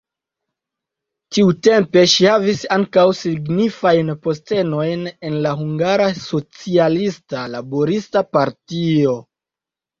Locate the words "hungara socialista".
5.61-7.47